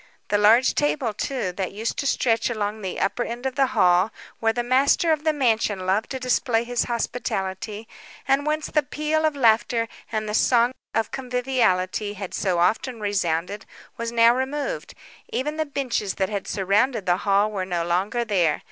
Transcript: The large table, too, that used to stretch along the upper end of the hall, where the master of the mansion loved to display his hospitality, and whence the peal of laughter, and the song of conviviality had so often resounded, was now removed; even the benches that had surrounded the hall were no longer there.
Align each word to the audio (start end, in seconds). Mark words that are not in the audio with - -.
The 0.29 0.39
large 0.39 0.73
table, 0.73 1.13
too, 1.13 1.51
that 1.51 1.73
used 1.73 1.95
to 1.97 2.07
stretch 2.07 2.49
along 2.49 2.81
the 2.81 2.99
upper 2.99 3.21
end 3.23 3.45
of 3.45 3.53
the 3.53 3.67
hall, 3.77 4.09
where 4.39 4.51
the 4.51 4.63
master 4.63 5.11
of 5.11 5.23
the 5.23 5.31
mansion 5.31 5.85
loved 5.85 6.09
to 6.09 6.19
display 6.19 6.63
his 6.63 6.85
hospitality, 6.85 7.87
and 8.27 8.43
whence 8.43 8.65
the 8.65 8.81
peal 8.81 9.25
of 9.25 9.35
laughter, 9.35 9.87
and 10.11 10.27
the 10.27 10.33
song 10.33 10.71
of 10.95 11.11
conviviality 11.11 12.13
had 12.15 12.33
so 12.33 12.57
often 12.57 12.99
resounded, 12.99 13.67
was 13.95 14.11
now 14.11 14.33
removed; 14.33 14.95
even 15.29 15.57
the 15.57 15.67
benches 15.67 16.15
that 16.15 16.29
had 16.29 16.47
surrounded 16.47 17.05
the 17.05 17.17
hall 17.17 17.51
were 17.51 17.63
no 17.63 17.83
longer 17.85 18.25
there. 18.25 18.59